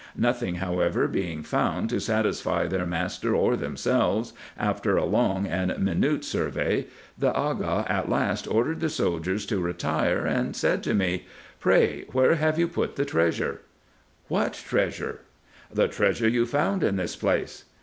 [0.17, 6.25] Nothing, however, being found to satisfy their master or themselves, after a long and minute
[6.25, 6.87] survey,
[7.19, 11.27] the Aga at last ordered the soldiers to retire, and said to me,"
[11.59, 13.61] Pray where have you put the treasure
[14.27, 15.19] ?""What treasure
[15.71, 17.65] ?""The treasure you found in this place."